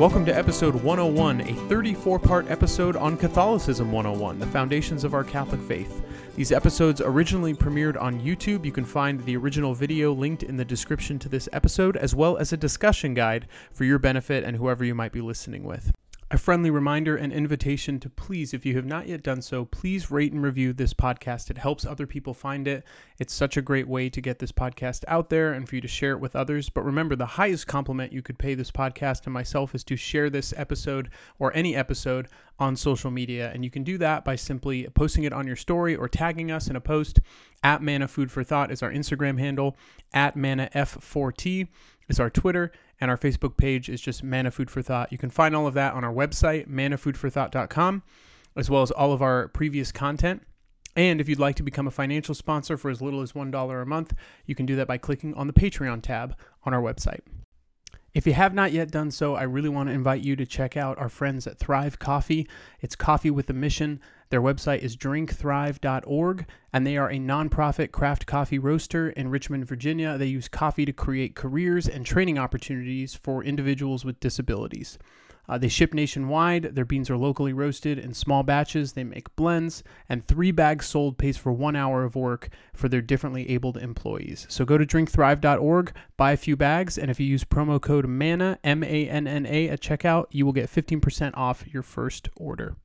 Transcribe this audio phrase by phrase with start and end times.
[0.00, 5.22] Welcome to episode 101, a 34 part episode on Catholicism 101, the foundations of our
[5.22, 6.02] Catholic faith.
[6.36, 8.64] These episodes originally premiered on YouTube.
[8.64, 12.38] You can find the original video linked in the description to this episode, as well
[12.38, 15.92] as a discussion guide for your benefit and whoever you might be listening with.
[16.32, 20.12] A friendly reminder and invitation to please, if you have not yet done so, please
[20.12, 21.50] rate and review this podcast.
[21.50, 22.84] It helps other people find it.
[23.18, 25.88] It's such a great way to get this podcast out there and for you to
[25.88, 26.70] share it with others.
[26.70, 30.30] But remember, the highest compliment you could pay this podcast and myself is to share
[30.30, 32.28] this episode or any episode
[32.60, 33.50] on social media.
[33.52, 36.68] And you can do that by simply posting it on your story or tagging us
[36.68, 37.18] in a post.
[37.64, 39.76] At Manna Food for Thought is our Instagram handle,
[40.14, 41.66] at Manna F4T
[42.08, 45.12] is our Twitter, and our Facebook page is just Manna Food for Thought.
[45.12, 48.02] You can find all of that on our website, mannafoodforthought.com,
[48.56, 50.42] as well as all of our previous content.
[50.96, 53.86] And if you'd like to become a financial sponsor for as little as $1 a
[53.86, 54.12] month,
[54.44, 57.20] you can do that by clicking on the Patreon tab on our website.
[58.12, 60.76] If you have not yet done so, I really want to invite you to check
[60.76, 62.48] out our friends at Thrive Coffee.
[62.80, 64.00] It's coffee with a mission.
[64.30, 70.18] Their website is drinkthrive.org, and they are a nonprofit craft coffee roaster in Richmond, Virginia.
[70.18, 74.98] They use coffee to create careers and training opportunities for individuals with disabilities.
[75.50, 76.76] Uh, they ship nationwide.
[76.76, 78.92] Their beans are locally roasted in small batches.
[78.92, 83.02] They make blends, and three bags sold pays for one hour of work for their
[83.02, 84.46] differently abled employees.
[84.48, 88.60] So go to drinkthrive.org, buy a few bags, and if you use promo code MANNA,
[88.62, 92.76] M A N N A, at checkout, you will get 15% off your first order.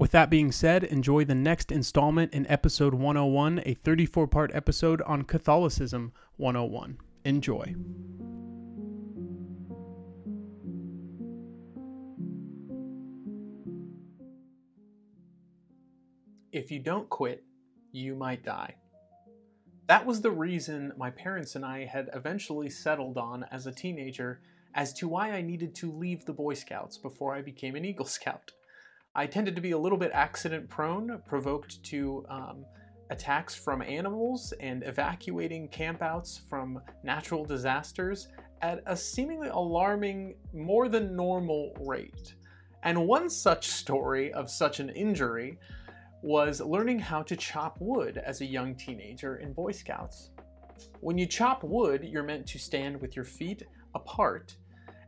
[0.00, 5.00] With that being said, enjoy the next installment in episode 101, a 34 part episode
[5.02, 6.98] on Catholicism 101.
[7.24, 7.76] Enjoy.
[16.52, 17.42] If you don't quit,
[17.92, 18.74] you might die.
[19.86, 24.42] That was the reason my parents and I had eventually settled on as a teenager
[24.74, 28.04] as to why I needed to leave the Boy Scouts before I became an Eagle
[28.18, 28.52] Scout.
[29.14, 32.66] I tended to be a little bit accident prone, provoked to um,
[33.08, 38.28] attacks from animals and evacuating campouts from natural disasters
[38.60, 42.34] at a seemingly alarming, more than normal rate.
[42.82, 45.58] And one such story of such an injury
[46.22, 50.30] was learning how to chop wood as a young teenager in Boy Scouts.
[51.00, 54.56] When you chop wood, you're meant to stand with your feet apart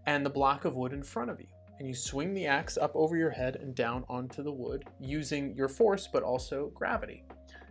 [0.06, 1.46] and the block of wood in front of you.
[1.78, 5.54] And you swing the axe up over your head and down onto the wood using
[5.54, 7.24] your force but also gravity.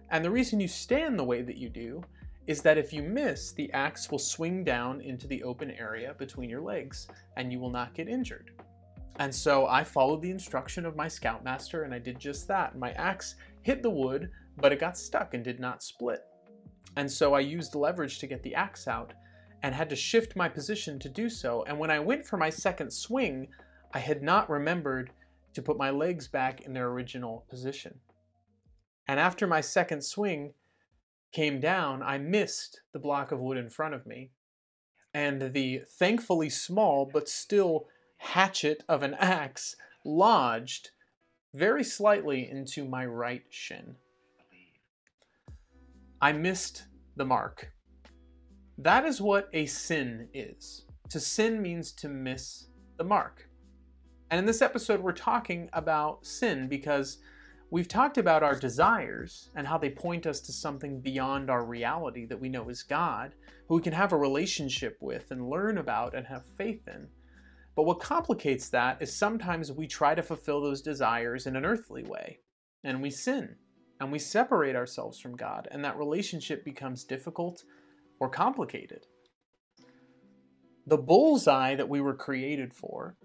[0.10, 2.02] And the reason you stand the way that you do
[2.48, 6.50] is that if you miss, the axe will swing down into the open area between
[6.50, 8.52] your legs and you will not get injured.
[9.18, 12.78] And so I followed the instruction of my scoutmaster and I did just that.
[12.78, 16.22] My axe hit the wood, but it got stuck and did not split.
[16.96, 19.14] And so I used leverage to get the axe out
[19.62, 21.64] and had to shift my position to do so.
[21.68, 23.48] And when I went for my second swing,
[23.94, 25.12] I had not remembered
[25.54, 28.00] to put my legs back in their original position.
[29.08, 30.54] And after my second swing
[31.32, 34.32] came down, I missed the block of wood in front of me.
[35.14, 37.88] And the thankfully small but still
[38.24, 39.76] hatchet of an axe
[40.06, 40.92] lodged
[41.54, 43.96] very slightly into my right shin.
[46.22, 46.86] I missed
[47.16, 47.74] the mark.
[48.78, 50.86] That is what a sin is.
[51.10, 53.50] To sin means to miss the mark.
[54.32, 57.20] And in this episode, we're talking about sin because
[57.70, 62.26] we've talked about our desires and how they point us to something beyond our reality
[62.26, 63.36] that we know is God,
[63.68, 67.10] who we can have a relationship with and learn about and have faith in.
[67.76, 72.04] But what complicates that is sometimes we try to fulfill those desires in an earthly
[72.04, 72.40] way,
[72.84, 73.56] and we sin,
[74.00, 77.64] and we separate ourselves from God, and that relationship becomes difficult
[78.20, 79.08] or complicated.
[80.86, 83.16] The bullseye that we were created for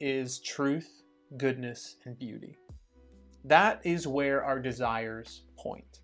[0.00, 1.02] is truth,
[1.36, 2.56] goodness, and beauty.
[3.44, 6.00] That is where our desires point.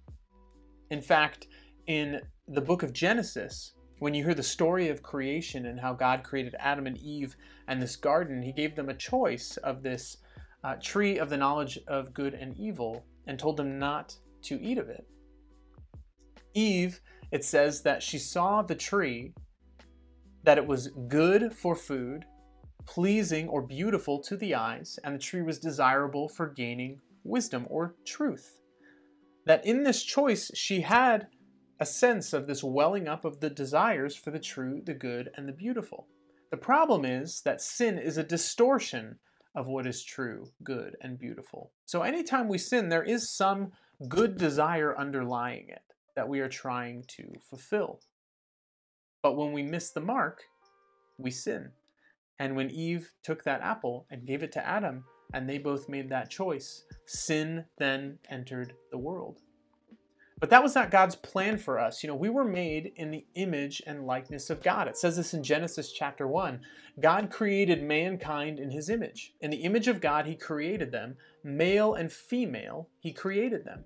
[0.91, 1.49] In fact,
[1.87, 6.23] in the book of Genesis, when you hear the story of creation and how God
[6.23, 7.37] created Adam and Eve
[7.69, 10.19] and this garden, He gave them a choice of this
[10.65, 14.79] uh, tree of the knowledge of good and evil and told them not to eat
[14.79, 15.07] of it.
[16.55, 17.01] Eve,
[17.31, 19.35] it says that she saw the tree,
[20.45, 22.25] that it was good for food,
[22.87, 27.97] pleasing or beautiful to the eyes, and the tree was desirable for gaining wisdom or
[28.05, 28.61] truth.
[29.45, 31.29] That in this choice she had
[31.79, 35.49] a sense of this welling up of the desires for the true, the good, and
[35.49, 36.07] the beautiful.
[36.51, 39.19] The problem is that sin is a distortion
[39.55, 41.73] of what is true, good, and beautiful.
[41.87, 43.73] So anytime we sin, there is some
[44.09, 45.83] good desire underlying it
[46.15, 48.01] that we are trying to fulfill.
[49.23, 50.43] But when we miss the mark,
[51.19, 51.71] we sin.
[52.39, 56.09] And when Eve took that apple and gave it to Adam, and they both made
[56.11, 59.41] that choice, sin then entered the world.
[60.39, 62.03] But that was not God's plan for us.
[62.03, 64.87] You know, we were made in the image and likeness of God.
[64.87, 66.61] It says this in Genesis chapter 1.
[67.01, 69.33] God created mankind in his image.
[69.41, 71.17] In the image of God, he created them.
[71.43, 73.85] Male and female, he created them.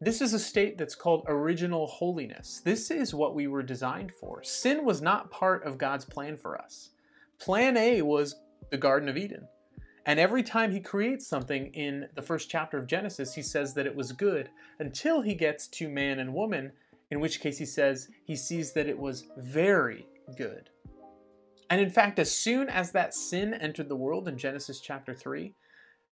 [0.00, 2.60] This is a state that's called original holiness.
[2.64, 4.42] This is what we were designed for.
[4.42, 6.90] Sin was not part of God's plan for us.
[7.38, 8.34] Plan A was
[8.70, 9.46] the Garden of Eden.
[10.06, 13.86] And every time he creates something in the first chapter of Genesis, he says that
[13.86, 16.72] it was good until he gets to man and woman,
[17.10, 20.06] in which case he says he sees that it was very
[20.36, 20.70] good.
[21.68, 25.54] And in fact, as soon as that sin entered the world in Genesis chapter 3,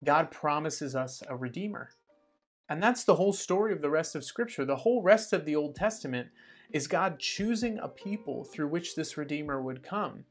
[0.02, 1.90] God promises us a redeemer.
[2.68, 4.64] And that's the whole story of the rest of Scripture.
[4.64, 6.28] The whole rest of the Old Testament
[6.72, 10.24] is God choosing a people through which this redeemer would come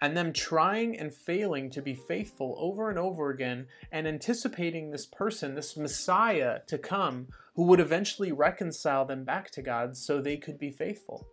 [0.00, 5.06] and them trying and failing to be faithful over and over again and anticipating this
[5.06, 10.38] person, this Messiah to come who would eventually reconcile them back to God so they
[10.38, 11.26] could be faithful.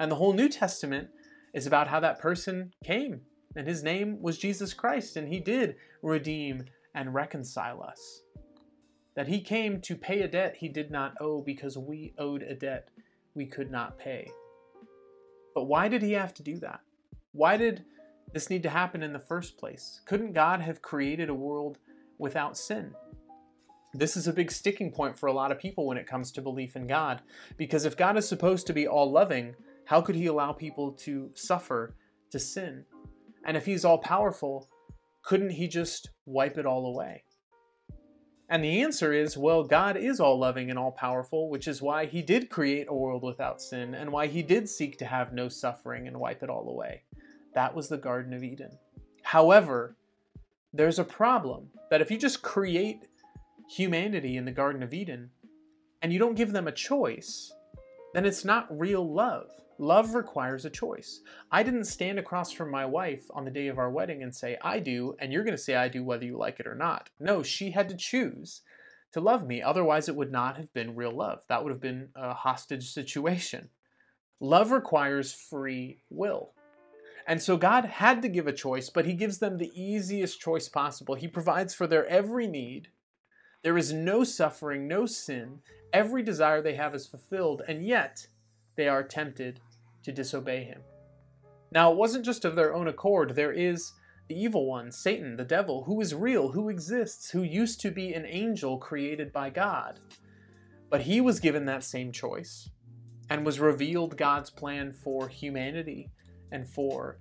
[0.00, 1.08] And the whole New Testament
[1.52, 3.20] is about how that person came,
[3.56, 6.64] and his name was Jesus Christ, and he did redeem
[6.94, 8.22] and reconcile us.
[9.16, 12.54] That he came to pay a debt he did not owe because we owed a
[12.54, 12.88] debt
[13.34, 14.30] we could not pay.
[15.54, 16.80] But why did he have to do that?
[17.32, 17.84] Why did
[18.32, 20.00] this need to happen in the first place?
[20.06, 21.78] Couldn't God have created a world
[22.18, 22.94] without sin?
[23.94, 26.42] This is a big sticking point for a lot of people when it comes to
[26.42, 27.22] belief in God,
[27.56, 29.54] because if God is supposed to be all loving,
[29.86, 31.96] how could He allow people to suffer,
[32.30, 32.84] to sin?
[33.44, 34.68] And if He's all powerful,
[35.22, 37.24] couldn't He just wipe it all away?
[38.48, 42.06] And the answer is well, God is all loving and all powerful, which is why
[42.06, 45.48] He did create a world without sin and why He did seek to have no
[45.48, 47.02] suffering and wipe it all away.
[47.54, 48.78] That was the Garden of Eden.
[49.22, 49.96] However,
[50.72, 53.06] there's a problem that if you just create
[53.68, 55.30] humanity in the Garden of Eden
[56.00, 57.52] and you don't give them a choice,
[58.14, 59.50] then it's not real love.
[59.80, 61.20] Love requires a choice.
[61.52, 64.58] I didn't stand across from my wife on the day of our wedding and say,
[64.60, 67.10] I do, and you're going to say, I do, whether you like it or not.
[67.20, 68.62] No, she had to choose
[69.12, 69.62] to love me.
[69.62, 71.44] Otherwise, it would not have been real love.
[71.48, 73.68] That would have been a hostage situation.
[74.40, 76.52] Love requires free will.
[77.28, 80.68] And so God had to give a choice, but He gives them the easiest choice
[80.68, 81.14] possible.
[81.14, 82.88] He provides for their every need.
[83.62, 85.60] There is no suffering, no sin.
[85.92, 88.26] Every desire they have is fulfilled, and yet
[88.76, 89.60] they are tempted
[90.04, 90.80] to disobey Him.
[91.70, 93.34] Now, it wasn't just of their own accord.
[93.34, 93.92] There is
[94.28, 98.12] the evil one, Satan, the devil, who is real, who exists, who used to be
[98.12, 100.00] an angel created by God.
[100.90, 102.70] But he was given that same choice
[103.30, 106.10] and was revealed God's plan for humanity
[106.50, 107.18] and for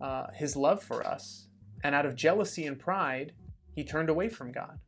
[0.00, 1.48] uh, his love for us.
[1.82, 3.32] And out of jealousy and pride,
[3.74, 4.78] he turned away from God.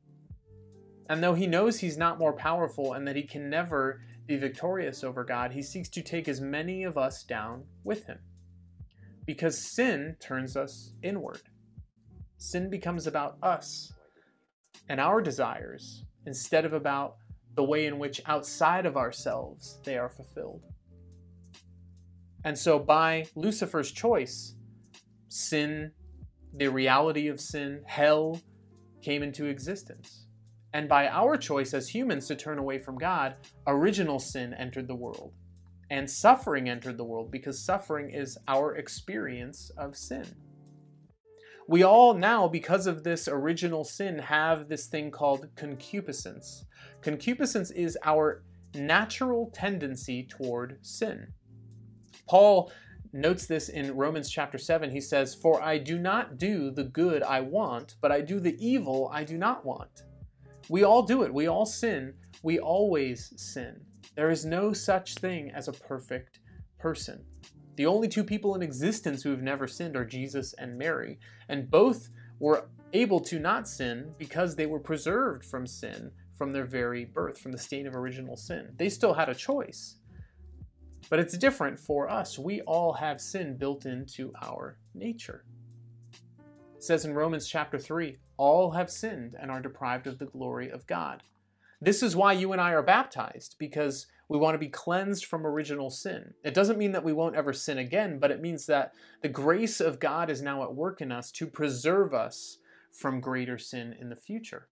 [1.09, 5.03] And though he knows he's not more powerful and that he can never be victorious
[5.03, 8.19] over God, he seeks to take as many of us down with him.
[9.27, 11.43] Because sin turns us inward.
[12.39, 13.93] Sin becomes about us
[14.89, 17.17] and our desires instead of about
[17.55, 20.63] the way in which outside of ourselves they are fulfilled.
[22.45, 24.57] And so, by Lucifer's choice,
[25.29, 25.93] sin,
[26.55, 28.41] the reality of sin, hell
[29.03, 30.27] came into existence.
[30.75, 33.37] And by our choice as humans to turn away from God,
[33.67, 35.35] original sin entered the world.
[35.91, 40.35] And suffering entered the world because suffering is our experience of sin.
[41.69, 46.65] We all now, because of this original sin, have this thing called concupiscence.
[47.03, 48.43] Concupiscence is our
[48.75, 51.29] natural tendency toward sin.
[52.29, 52.73] Paul
[53.13, 54.91] notes this in Romans chapter 7.
[54.91, 58.57] He says, For I do not do the good I want, but I do the
[58.59, 60.03] evil I do not want.
[60.69, 61.33] We all do it.
[61.33, 62.15] We all sin.
[62.43, 63.81] We always sin.
[64.15, 66.41] There is no such thing as a perfect
[66.79, 67.25] person.
[67.77, 71.71] The only two people in existence who have never sinned are Jesus and Mary, and
[71.71, 76.11] both were able to not sin because they were preserved from sin
[76.43, 78.73] from their very birth, from the stain of original sin.
[78.77, 79.99] They still had a choice.
[81.09, 82.37] But it's different for us.
[82.37, 85.45] We all have sin built into our nature.
[86.75, 90.69] It says in Romans chapter 3 all have sinned and are deprived of the glory
[90.69, 91.23] of God.
[91.81, 95.47] This is why you and I are baptized, because we want to be cleansed from
[95.47, 96.35] original sin.
[96.43, 99.81] It doesn't mean that we won't ever sin again, but it means that the grace
[99.81, 102.59] of God is now at work in us to preserve us
[102.91, 104.67] from greater sin in the future.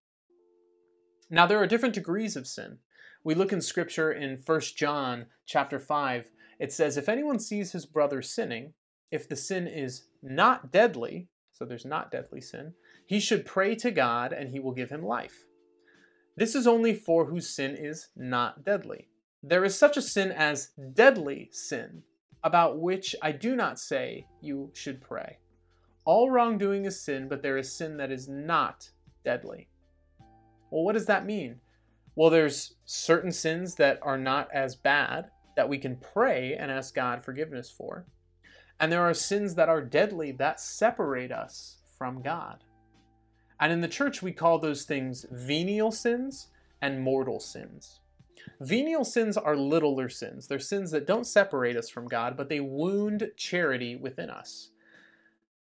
[1.31, 2.79] Now, there are different degrees of sin.
[3.23, 7.87] We look in scripture in 1 John chapter 5 It says, If anyone sees his
[7.87, 8.73] brother sinning,
[9.13, 12.75] if the sin is not deadly, so there's not deadly sin,
[13.11, 15.45] he should pray to God and he will give him life.
[16.37, 19.09] This is only for whose sin is not deadly.
[19.43, 22.05] There is such a sin as deadly sin,
[22.45, 25.39] about which I do not say you should pray.
[26.05, 28.91] All wrongdoing is sin, but there is sin that is not
[29.25, 29.67] deadly.
[30.71, 31.57] Well, what does that mean?
[32.15, 36.95] Well, there's certain sins that are not as bad that we can pray and ask
[36.95, 38.07] God forgiveness for.
[38.79, 42.63] And there are sins that are deadly that separate us from God.
[43.61, 46.49] And in the church, we call those things venial sins
[46.81, 48.01] and mortal sins.
[48.61, 50.47] Venial sins are littler sins.
[50.47, 54.71] They're sins that don't separate us from God, but they wound charity within us.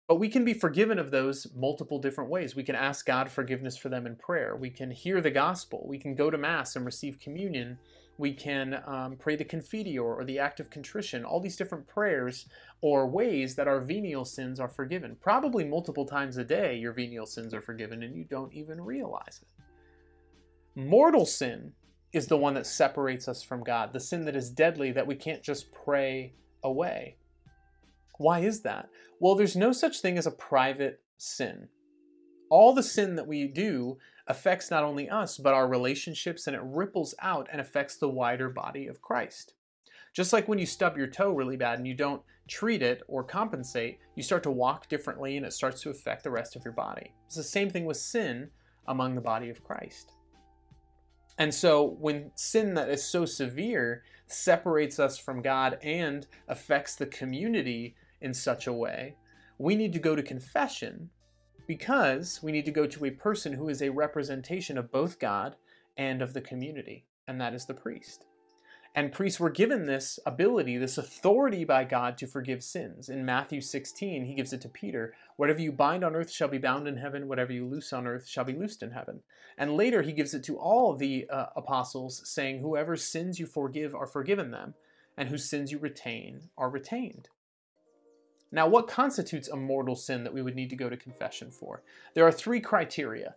[0.08, 2.56] But we can be forgiven of those multiple different ways.
[2.56, 4.56] We can ask God forgiveness for them in prayer.
[4.56, 5.86] We can hear the gospel.
[5.86, 7.77] We can go to Mass and receive communion.
[8.20, 11.24] We can um, pray the Confiteor or the act of contrition.
[11.24, 12.48] All these different prayers
[12.82, 15.16] or ways that our venial sins are forgiven.
[15.22, 19.40] Probably multiple times a day, your venial sins are forgiven and you don't even realize
[19.42, 19.48] it.
[20.76, 21.72] Mortal sin
[22.12, 25.16] is the one that separates us from God, the sin that is deadly that we
[25.16, 27.16] can't just pray away.
[28.18, 28.90] Why is that?
[29.22, 31.70] Well, there's no such thing as a private sin.
[32.50, 33.98] All the sin that we do
[34.29, 38.50] affects not only us, but our relationships, and it ripples out and affects the wider
[38.50, 39.55] body of Christ.
[40.13, 43.24] Just like when you stub your toe really bad and you don't treat it or
[43.24, 46.74] compensate, you start to walk differently and it starts to affect the rest of your
[46.74, 47.13] body.
[47.25, 48.50] It's the same thing with sin
[48.88, 50.13] among the body of Christ.
[51.38, 57.05] And so when sin that is so severe separates us from God and affects the
[57.05, 59.15] community in such a way,
[59.57, 61.09] we need to go to confession
[61.70, 65.56] because we need to go to a person who is a representation of both God
[65.96, 68.26] and of the community, and that is the priest.
[68.96, 73.08] And priests were given this ability, this authority by God to forgive sins.
[73.08, 76.58] In Matthew 16, he gives it to Peter Whatever you bind on earth shall be
[76.58, 79.20] bound in heaven, whatever you loose on earth shall be loosed in heaven.
[79.56, 83.94] And later, he gives it to all the uh, apostles, saying, Whoever sins you forgive
[83.94, 84.74] are forgiven them,
[85.16, 87.30] and whose sins you retain are retained.
[88.51, 91.84] Now, what constitutes a mortal sin that we would need to go to confession for?
[92.15, 93.36] There are three criteria.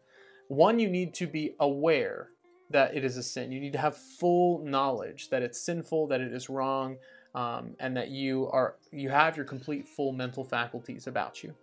[0.49, 2.29] One, you need to be aware
[2.71, 3.53] that it is a sin.
[3.53, 6.97] You need to have full knowledge that it's sinful, that it is wrong,
[7.35, 11.55] um, and that you are you have your complete full mental faculties about you.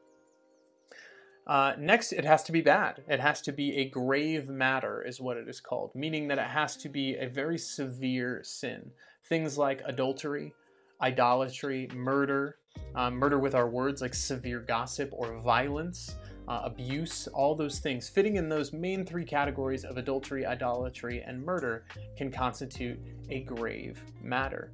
[1.48, 3.02] Uh, next, it has to be bad.
[3.08, 6.46] It has to be a grave matter, is what it is called, meaning that it
[6.46, 8.92] has to be a very severe sin.
[9.26, 10.54] Things like adultery,
[11.02, 12.58] idolatry, murder,
[12.96, 16.16] um, murder with our words like severe gossip or violence,
[16.48, 21.44] uh, abuse, all those things, fitting in those main three categories of adultery, idolatry, and
[21.44, 21.86] murder,
[22.18, 24.72] can constitute a grave matter.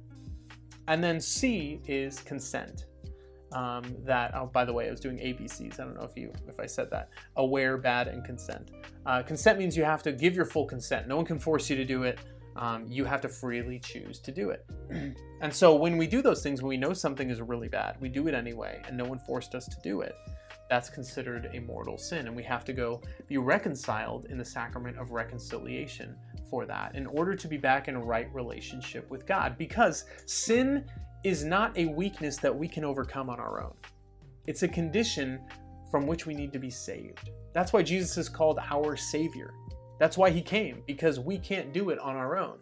[0.88, 2.86] And then C is consent.
[3.52, 6.32] Um, that oh by the way I was doing ABCs I don't know if you
[6.48, 7.10] if I said that.
[7.36, 8.72] Aware bad and consent.
[9.06, 11.06] Uh, consent means you have to give your full consent.
[11.06, 12.18] No one can force you to do it
[12.56, 14.66] um, you have to freely choose to do it
[15.40, 18.08] and so when we do those things when we know something is really bad we
[18.08, 20.14] do it anyway and no one forced us to do it
[20.68, 22.26] that's considered a mortal sin.
[22.26, 26.16] And we have to go be reconciled in the sacrament of reconciliation
[26.50, 29.56] for that in order to be back in a right relationship with God.
[29.58, 30.84] Because sin
[31.24, 33.74] is not a weakness that we can overcome on our own,
[34.46, 35.40] it's a condition
[35.90, 37.30] from which we need to be saved.
[37.52, 39.54] That's why Jesus is called our Savior.
[39.98, 42.58] That's why he came, because we can't do it on our own.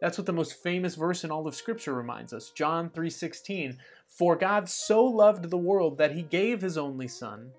[0.00, 2.50] That's what the most famous verse in all of scripture reminds us.
[2.50, 7.52] John 3:16, "For God so loved the world that he gave his only son,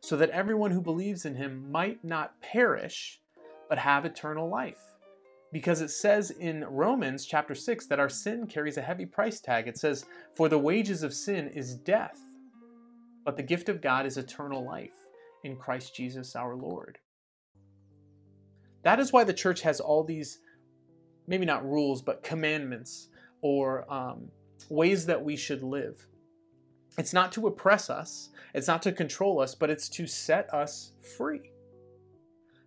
[0.00, 3.20] so that everyone who believes in him might not perish,
[3.68, 4.96] but have eternal life."
[5.52, 9.68] Because it says in Romans chapter 6 that our sin carries a heavy price tag.
[9.68, 12.18] It says, "For the wages of sin is death,
[13.24, 15.06] but the gift of God is eternal life
[15.42, 16.98] in Christ Jesus our Lord."
[18.84, 20.38] That is why the church has all these
[21.26, 23.08] maybe not rules, but commandments
[23.40, 24.30] or um,
[24.68, 26.06] ways that we should live.
[26.96, 30.92] It's not to oppress us, it's not to control us, but it's to set us
[31.16, 31.50] free.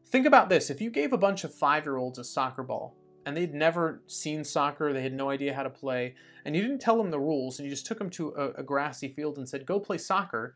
[0.07, 2.95] Think about this if you gave a bunch of five year olds a soccer ball
[3.25, 6.79] and they'd never seen soccer, they had no idea how to play, and you didn't
[6.79, 9.47] tell them the rules and you just took them to a, a grassy field and
[9.47, 10.55] said, go play soccer,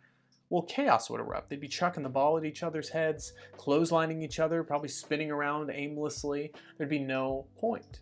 [0.51, 1.49] well, chaos would erupt.
[1.49, 5.71] They'd be chucking the ball at each other's heads, clotheslining each other, probably spinning around
[5.71, 6.51] aimlessly.
[6.77, 8.01] There'd be no point.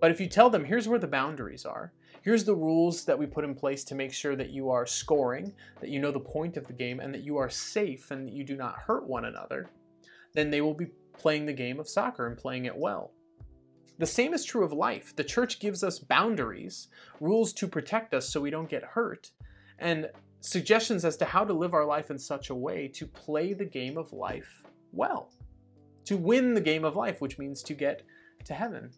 [0.00, 1.92] But if you tell them, here's where the boundaries are,
[2.22, 5.54] here's the rules that we put in place to make sure that you are scoring,
[5.80, 8.34] that you know the point of the game, and that you are safe and that
[8.34, 9.70] you do not hurt one another,
[10.34, 13.12] then they will be playing the game of soccer and playing it well.
[13.98, 15.14] The same is true of life.
[15.14, 16.88] The church gives us boundaries,
[17.20, 19.30] rules to protect us so we don't get hurt,
[19.78, 20.08] and
[20.42, 23.64] suggestions as to how to live our life in such a way to play the
[23.64, 25.30] game of life well,
[26.04, 28.02] to win the game of life, which means to get
[28.44, 28.90] to heaven,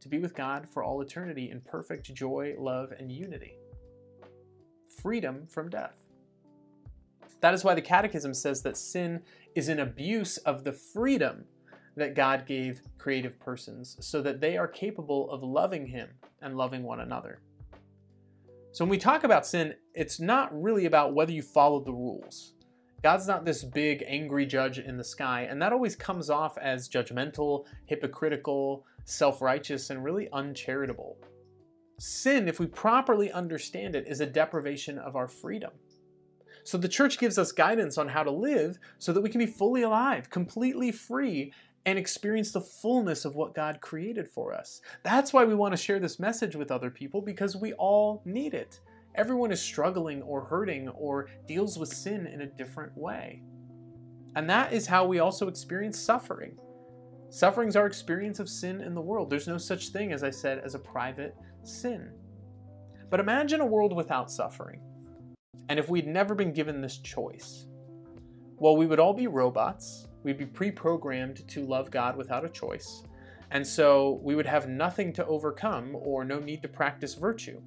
[0.00, 3.56] to be with God for all eternity in perfect joy, love, and unity.
[5.02, 5.96] Freedom from death.
[7.40, 9.22] That is why the Catechism says that sin
[9.54, 11.46] is an abuse of the freedom
[11.96, 16.10] that God gave creative persons so that they are capable of loving Him
[16.42, 17.40] and loving one another.
[18.72, 22.54] So when we talk about sin, it's not really about whether you follow the rules.
[23.02, 26.88] God's not this big, angry judge in the sky, and that always comes off as
[26.88, 31.16] judgmental, hypocritical, self righteous, and really uncharitable.
[31.98, 35.72] Sin, if we properly understand it, is a deprivation of our freedom.
[36.62, 39.46] So the church gives us guidance on how to live so that we can be
[39.46, 41.52] fully alive, completely free,
[41.86, 44.80] and experience the fullness of what God created for us.
[45.02, 48.54] That's why we want to share this message with other people because we all need
[48.54, 48.80] it.
[49.14, 53.42] Everyone is struggling or hurting or deals with sin in a different way.
[54.36, 56.56] And that is how we also experience suffering.
[57.30, 59.30] Suffering is our experience of sin in the world.
[59.30, 62.10] There's no such thing, as I said, as a private sin.
[63.08, 64.80] But imagine a world without suffering.
[65.68, 67.66] And if we'd never been given this choice,
[68.56, 70.06] well, we would all be robots.
[70.22, 73.02] We'd be pre programmed to love God without a choice.
[73.50, 77.60] And so we would have nothing to overcome or no need to practice virtue.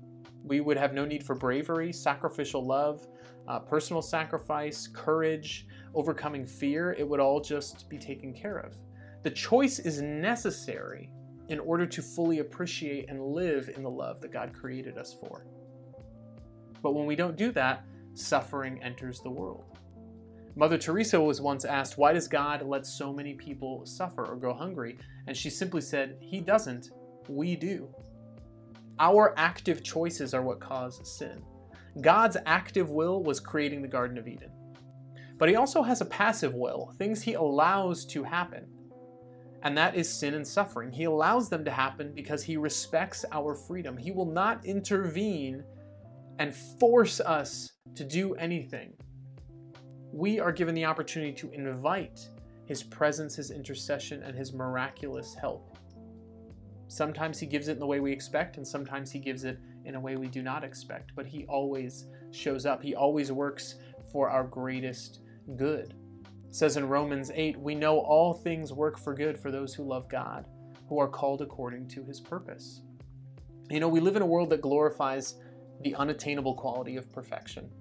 [0.43, 3.07] We would have no need for bravery, sacrificial love,
[3.47, 6.93] uh, personal sacrifice, courage, overcoming fear.
[6.93, 8.77] It would all just be taken care of.
[9.23, 11.09] The choice is necessary
[11.49, 15.45] in order to fully appreciate and live in the love that God created us for.
[16.81, 19.79] But when we don't do that, suffering enters the world.
[20.55, 24.53] Mother Teresa was once asked, Why does God let so many people suffer or go
[24.53, 24.99] hungry?
[25.25, 26.91] And she simply said, He doesn't,
[27.27, 27.89] we do.
[28.99, 31.41] Our active choices are what cause sin.
[32.01, 34.51] God's active will was creating the Garden of Eden.
[35.39, 38.67] But He also has a passive will, things He allows to happen.
[39.63, 40.91] And that is sin and suffering.
[40.91, 43.97] He allows them to happen because He respects our freedom.
[43.97, 45.63] He will not intervene
[46.37, 48.93] and force us to do anything
[50.13, 52.29] we are given the opportunity to invite
[52.65, 55.75] His presence, His intercession, and His miraculous help.
[56.87, 59.95] Sometimes He gives it in the way we expect, and sometimes He gives it in
[59.95, 62.81] a way we do not expect, but He always shows up.
[62.83, 63.75] He always works
[64.11, 65.21] for our greatest
[65.55, 65.95] good.
[66.47, 69.83] It says in Romans 8, we know all things work for good for those who
[69.83, 70.45] love God,
[70.87, 72.81] who are called according to His purpose.
[73.71, 75.35] You know, we live in a world that glorifies
[75.81, 77.71] the unattainable quality of perfection.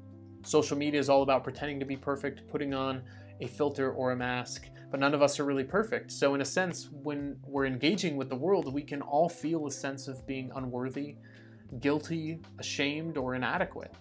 [0.45, 3.03] Social media is all about pretending to be perfect, putting on
[3.41, 6.11] a filter or a mask, but none of us are really perfect.
[6.11, 9.71] So, in a sense, when we're engaging with the world, we can all feel a
[9.71, 11.17] sense of being unworthy,
[11.81, 13.95] guilty, ashamed, or inadequate.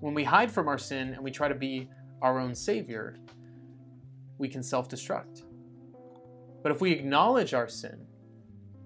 [0.00, 1.90] When we hide from our sin and we try to be
[2.22, 3.16] our own savior,
[4.38, 5.42] we can self destruct.
[6.62, 8.06] But if we acknowledge our sin,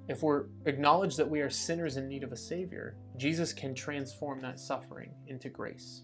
[0.09, 4.41] if we acknowledge that we are sinners in need of a savior, Jesus can transform
[4.41, 6.03] that suffering into grace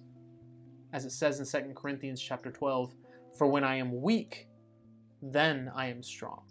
[0.93, 2.95] as it says in 2 Corinthians chapter 12,
[3.37, 4.49] for when I am weak,
[5.23, 6.43] then I am strong.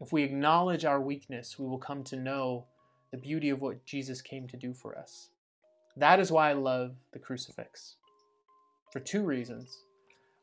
[0.00, 2.66] If we acknowledge our weakness, we will come to know
[3.10, 5.30] the beauty of what Jesus came to do for us.
[5.96, 7.96] That is why I love the crucifix.
[8.92, 9.78] For two reasons.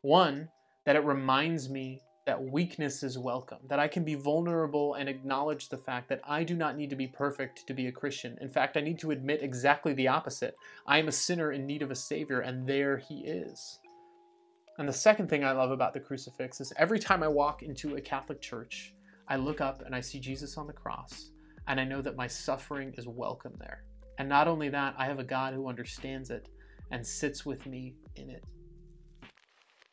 [0.02, 0.50] One,
[0.86, 5.68] that it reminds me that weakness is welcome, that I can be vulnerable and acknowledge
[5.68, 8.38] the fact that I do not need to be perfect to be a Christian.
[8.40, 10.56] In fact, I need to admit exactly the opposite.
[10.88, 13.80] I am a sinner in need of a Savior, and there He is.
[14.78, 17.98] And the second thing I love about the crucifix is every time I walk into
[17.98, 18.94] a Catholic church,
[19.28, 21.32] I look up and I see Jesus on the cross,
[21.68, 23.84] and I know that my suffering is welcome there.
[24.20, 26.48] And not only that, I have a God who understands it
[26.92, 28.46] and sits with me in it.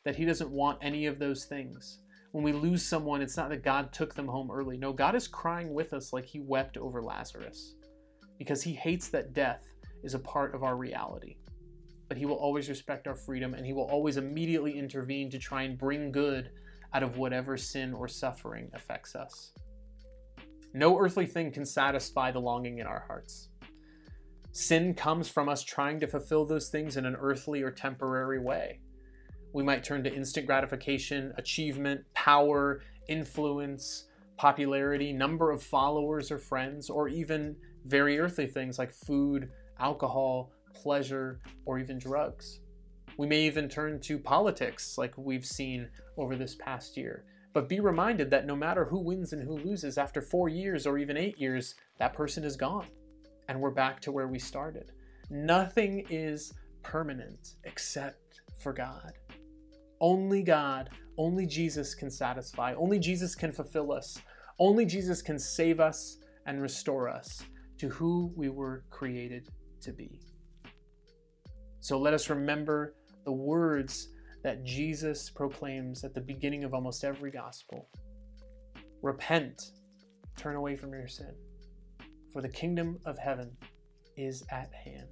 [0.04, 1.98] That He doesn't want any of those things
[2.32, 4.76] when we lose someone, it's not that God took them home early.
[4.76, 7.74] No, God is crying with us like he wept over Lazarus
[8.38, 9.64] because he hates that death
[10.02, 11.36] is a part of our reality.
[12.08, 15.62] But he will always respect our freedom and he will always immediately intervene to try
[15.62, 16.50] and bring good
[16.94, 19.52] out of whatever sin or suffering affects us.
[20.74, 23.48] No earthly thing can satisfy the longing in our hearts.
[24.52, 28.80] Sin comes from us trying to fulfill those things in an earthly or temporary way.
[29.52, 34.04] We might turn to instant gratification, achievement, power, influence,
[34.36, 37.56] popularity, number of followers or friends, or even
[37.86, 42.60] very earthly things like food, alcohol, pleasure, or even drugs.
[43.16, 47.24] We may even turn to politics like we've seen over this past year.
[47.52, 50.98] But be reminded that no matter who wins and who loses, after four years or
[50.98, 52.86] even eight years, that person is gone.
[53.48, 54.92] And we're back to where we started.
[55.30, 59.14] Nothing is permanent except for God.
[60.00, 62.74] Only God, only Jesus can satisfy.
[62.74, 64.20] Only Jesus can fulfill us.
[64.58, 67.42] Only Jesus can save us and restore us
[67.78, 69.48] to who we were created
[69.80, 70.20] to be.
[71.80, 74.08] So let us remember the words
[74.42, 77.88] that Jesus proclaims at the beginning of almost every gospel
[79.00, 79.70] Repent,
[80.36, 81.32] turn away from your sin,
[82.32, 83.56] for the kingdom of heaven
[84.16, 85.08] is at hand.